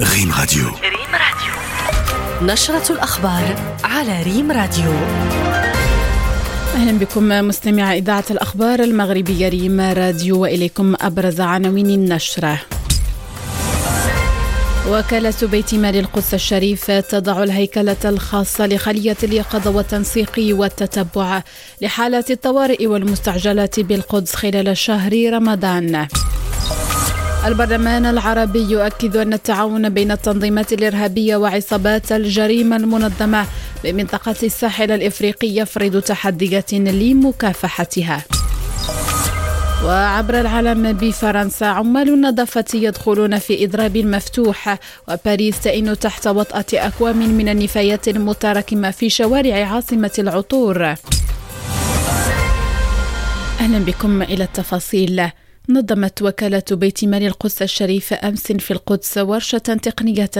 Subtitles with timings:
[0.00, 0.66] ريم راديو.
[0.66, 2.52] ريم راديو.
[2.52, 4.92] نشرة الأخبار على ريم راديو.
[6.74, 12.60] أهلا بكم مستمع إذاعة الأخبار المغربية ريم راديو وإليكم أبرز عناوين النشرة.
[14.88, 21.42] وكالة بيت مال القدس الشريف تضع الهيكلة الخاصة لخلية اليقظة والتنسيق والتتبع
[21.82, 26.08] لحالات الطوارئ والمستعجلات بالقدس خلال شهر رمضان.
[27.44, 33.46] البرلمان العربي يؤكد أن التعاون بين التنظيمات الإرهابية وعصابات الجريمة المنظمة
[33.84, 38.24] بمنطقة الساحل الإفريقي يفرض تحديات لمكافحتها.
[39.84, 47.48] وعبر العالم بفرنسا عمال النظافة يدخلون في إضراب مفتوح وباريس تئن تحت وطأة أكوام من
[47.48, 50.94] النفايات المتراكمة في شوارع عاصمة العطور
[53.60, 55.30] أهلا بكم إلى التفاصيل
[55.68, 60.30] نظمت وكالة بيت مال القدس الشريف أمس في القدس ورشة تقنية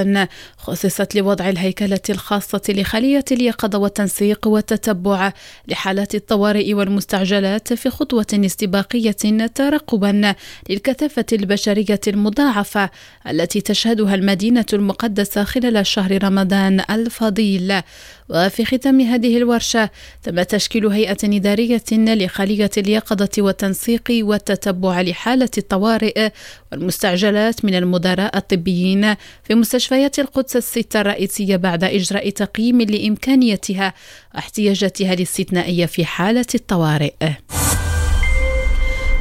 [0.56, 5.32] خصصت لوضع الهيكلة الخاصة لخلية اليقظة والتنسيق والتتبع
[5.68, 9.16] لحالات الطوارئ والمستعجلات في خطوة استباقية
[9.54, 10.35] ترقبا
[10.68, 12.90] للكثافة البشرية المضاعفة
[13.29, 17.82] التي تشهدها المدينة المقدسة خلال شهر رمضان الفضيل.
[18.29, 19.90] وفي ختام هذه الورشة
[20.23, 26.30] تم تشكيل هيئة إدارية لخلية اليقظة والتنسيق والتتبع لحالة الطوارئ
[26.72, 33.94] والمستعجلات من المدراء الطبيين في مستشفيات القدس الستة الرئيسية بعد إجراء تقييم لإمكانيتها
[34.34, 37.12] واحتياجاتها الاستثنائية في حالة الطوارئ.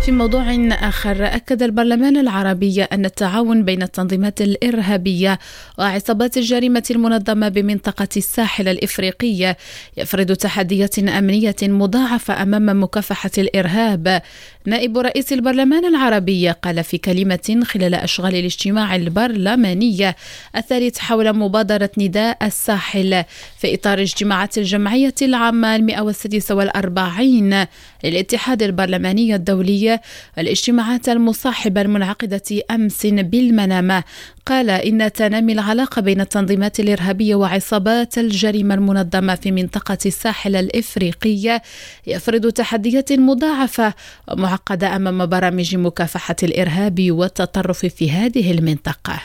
[0.05, 5.39] في موضوع آخر أكد البرلمان العربي أن التعاون بين التنظيمات الإرهابية
[5.77, 9.55] وعصابات الجريمة المنظمة بمنطقة الساحل الإفريقي
[9.97, 14.21] يفرض تحديات أمنية مضاعفة أمام مكافحة الإرهاب.
[14.65, 20.15] نائب رئيس البرلمان العربي قال في كلمة خلال أشغال الاجتماع البرلماني
[20.55, 23.23] الثالث حول مبادرة نداء الساحل
[23.57, 27.65] في إطار اجتماعات الجمعية العامة المئة والسادسة والأربعين
[28.03, 29.88] للاتحاد البرلماني الدولي
[30.37, 34.03] الاجتماعات المصاحبة المنعقدة أمس بالمنامة
[34.45, 41.61] قال إن تنامي العلاقة بين التنظيمات الإرهابية وعصابات الجريمة المنظمة في منطقة الساحل الإفريقية
[42.07, 43.93] يفرض تحديات مضاعفة
[44.31, 49.19] ومعقدة أمام برامج مكافحة الإرهاب والتطرف في هذه المنطقة.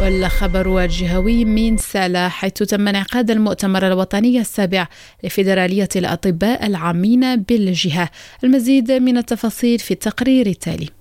[0.00, 4.86] والخبر الجهوي من سالا حيث تم انعقاد المؤتمر الوطني السابع
[5.24, 8.10] لفيدرالية الأطباء العامين بالجهة.
[8.44, 10.99] المزيد من التفاصيل في التقرير التالي.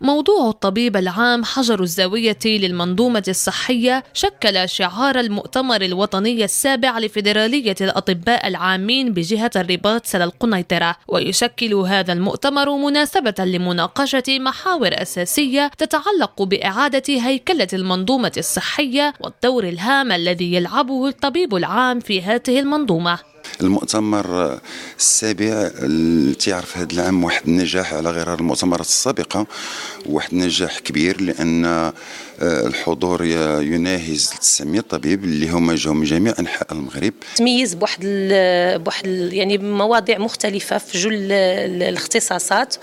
[0.00, 9.12] موضوع الطبيب العام حجر الزاوية للمنظومة الصحية شكل شعار المؤتمر الوطني السابع لفيدرالية الأطباء العامين
[9.12, 10.96] بجهة الرباط سلا القنيطرة.
[11.08, 20.54] ويشكل هذا المؤتمر مناسبة لمناقشة محاور أساسية تتعلق بإعادة هيكلة المنظومة الصحية والدور الهام الذي
[20.54, 23.18] يلعبه الطبيب العام في هذه المنظومة.
[23.60, 24.58] المؤتمر
[24.98, 25.68] السابع
[26.32, 29.46] تعرف هذا العام واحد النجاح على غرار المؤتمرات السابقة
[30.06, 31.92] واحد النجاح كبير لأن آه،
[32.40, 33.24] الحضور
[33.62, 37.12] يناهز 900 طبيب اللي هما جاوا من جميع أنحاء المغرب.
[37.36, 38.00] تميز بواحد
[38.84, 42.74] بواحد يعني مواضيع مختلفة في جل الاختصاصات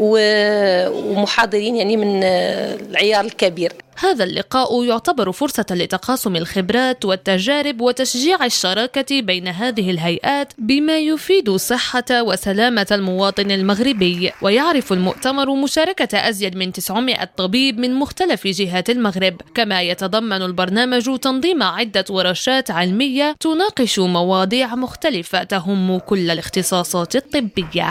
[0.00, 3.72] ومحاضرين يعني من العيار الكبير.
[3.98, 12.04] هذا اللقاء يعتبر فرصة لتقاسم الخبرات والتجارب وتشجيع الشراكة بين هذه الهيئات بما يفيد صحة
[12.10, 14.32] وسلامة المواطن المغربي.
[14.42, 19.40] ويعرف المؤتمر مشاركة أزيد من 900 طبيب من مختلف جهات المغرب.
[19.54, 27.90] كما يتضمن البرنامج تنظيم عدة ورشات علمية تناقش مواضيع مختلفة تهم كل الاختصاصات الطبية.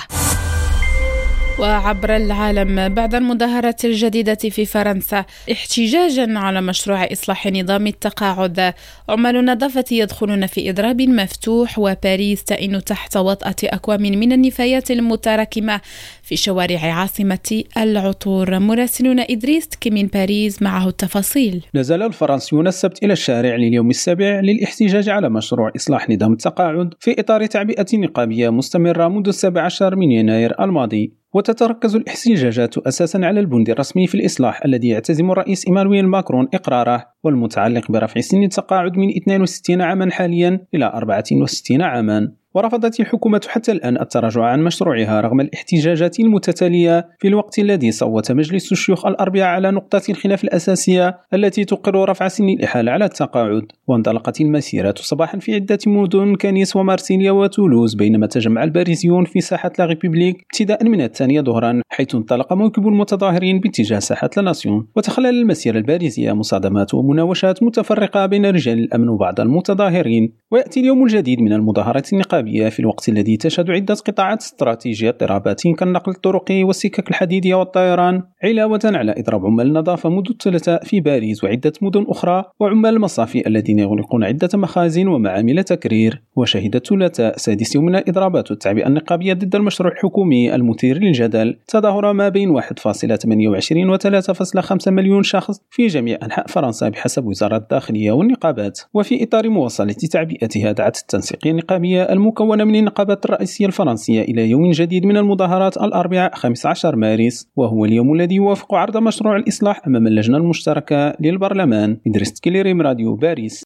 [1.59, 8.73] وعبر العالم بعد المظاهرات الجديدة في فرنسا احتجاجا على مشروع إصلاح نظام التقاعد.
[9.09, 15.81] عمال النظافة يدخلون في إضراب مفتوح وباريس تئن تحت وطأة أكوام من النفايات المتراكمة
[16.23, 18.59] في شوارع عاصمة العطور.
[18.59, 21.66] مراسلون إدريس من باريس معه التفاصيل.
[21.75, 27.46] نزل الفرنسيون السبت إلى الشارع لليوم السابع للاحتجاج على مشروع إصلاح نظام التقاعد في إطار
[27.46, 31.24] تعبئة نقابية مستمرة منذ السابع عشر من يناير الماضي.
[31.35, 37.91] وتتركز الاحتجاجات أساسا على البند الرسمي في الإصلاح الذي يعتزم الرئيس إيمانويل ماكرون إقراره والمتعلق
[37.91, 42.32] برفع سن التقاعد من 62 عاما حاليا إلى 64 عاما.
[42.55, 48.72] ورفضت الحكومة حتى الآن التراجع عن مشروعها رغم الاحتجاجات المتتالية في الوقت الذي صوت مجلس
[48.72, 53.61] الشيوخ الأربعاء على نقطة الخلاف الأساسية التي تقر رفع سن الإحالة على التقاعد.
[53.87, 59.85] وانطلقت المسيرة صباحا في عدة مدن كنيس ومارسيليا وتولوز بينما تجمع الباريزيون في ساحة لا
[59.85, 64.87] ريبوبليك ابتداء من الثانية ظهرا حيث انطلق موكب المتظاهرين باتجاه ساحة لا ناسيون.
[64.96, 71.53] وتخلل المسيرة الباريزية مصادمات ومناوشات متفرقة بين رجال الأمن وبعض المتظاهرين ويأتي اليوم الجديد من
[71.53, 72.44] المظاهرات النقابية.
[72.45, 79.15] في الوقت الذي تشهد عدة قطاعات استراتيجية اضطرابات كالنقل الطرقي والسكك الحديدية والطيران علاوة على
[79.17, 84.49] إضراب عمال النظافة منذ الثلاثاء في باريس وعدة مدن أخرى وعمال المصافي الذين يغلقون عدة
[84.53, 86.21] مخازن ومعامل تكرير.
[86.35, 91.57] وشهد الثلاثاء سادس يوم من الإضرابات والتعبئة النقابية ضد المشروع الحكومي المثير للجدل.
[91.67, 98.11] تظاهر ما بين 1.28 و 3.5 مليون شخص في جميع أنحاء فرنسا بحسب وزارة الداخلية
[98.11, 98.79] والنقابات.
[98.93, 102.03] وفي إطار مواصلة تعبئتها دعت التنسيقية النقابية
[102.35, 108.14] المكونة من النقابات الرئيسية الفرنسية إلى يوم جديد من المظاهرات الأربعاء 15 مارس وهو اليوم
[108.14, 111.97] الذي يوافق عرض مشروع الإصلاح أمام اللجنة المشتركة للبرلمان.
[112.08, 113.64] إدريس تكليريم راديو باريس.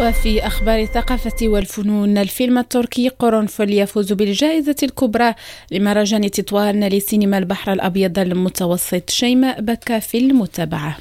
[0.00, 5.34] وفي أخبار الثقافة والفنون الفيلم التركي قرنفل يفوز بالجائزة الكبرى
[5.72, 10.96] لمهرجان تطوان لسينما البحر الأبيض المتوسط شيماء بكى في المتابعة.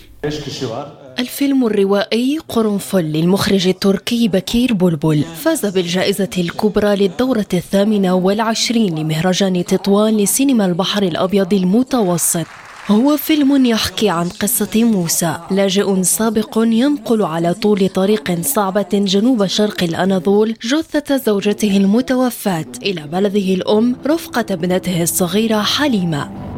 [1.20, 5.24] الفيلم الروائي قرنفل للمخرج التركي بكير بلبل.
[5.24, 12.46] فاز بالجائزة الكبرى للدورة الثامنة والعشرين لمهرجان تطوان لسينما البحر الأبيض المتوسط.
[12.88, 19.84] هو فيلم يحكي عن قصة موسى لاجئ سابق ينقل على طول طريق صعبة جنوب شرق
[19.84, 26.51] الأناضول جثة زوجته المتوفاة إلى بلده الأم رفقة ابنته الصغيرة حليمة.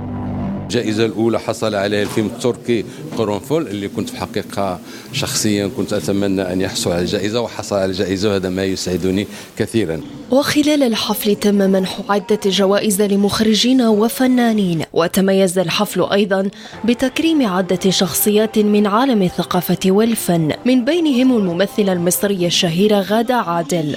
[0.76, 2.86] الجائزة الأولى حصل عليها الفيلم التركي
[3.18, 4.80] قرنفل اللي كنت في الحقيقة
[5.12, 9.28] شخصيا كنت أتمنى أن يحصل على الجائزة وحصل على الجائزة وهذا ما يسعدني
[9.58, 10.02] كثيرا.
[10.32, 16.50] وخلال الحفل تم منح عدة جوائز لمخرجين وفنانين وتميز الحفل أيضا
[16.86, 23.96] بتكريم عدة شخصيات من عالم الثقافة والفن من بينهم الممثلة المصرية الشهيرة غادة عادل.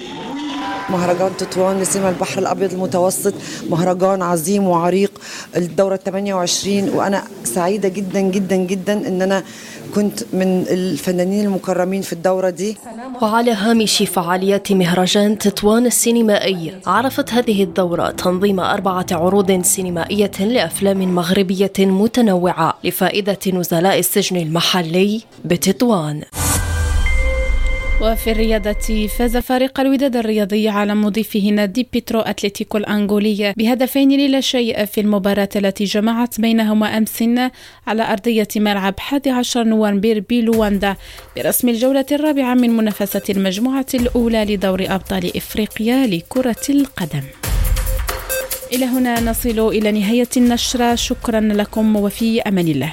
[0.91, 3.35] مهرجان تطوان لسيما البحر الأبيض المتوسط.
[3.71, 5.13] مهرجان عظيم وعريق.
[5.57, 9.43] الدورة 28 وأنا سعيدة جدا جدا جدا إن أنا
[9.95, 12.77] كنت من الفنانين المكرمين في الدورة دي.
[13.23, 21.73] وعلى هامش فعاليات مهرجان تطوان السينمائي عرفت هذه الدورة تنظيم أربعة عروض سينمائية لأفلام مغربية
[21.79, 26.23] متنوعة لفائدة نزلاء السجن المحلي بتطوان.
[28.01, 34.85] وفي الرياضة فاز فريق الوداد الرياضي على مضيفه نادي بيترو أتلتيكو الأنغولية بهدفين للا شيء
[34.85, 37.25] في المباراة التي جمعت بينهما أمس
[37.87, 40.97] على أرضية ملعب 11 نوفمبر بلواندا
[41.37, 47.23] برسم الجولة الرابعة من منافسة المجموعة الأولى لدور أبطال إفريقيا لكرة القدم.
[48.73, 50.95] إلى هنا نصل إلى نهاية النشرة.
[50.95, 52.93] شكرا لكم وفي أمان الله.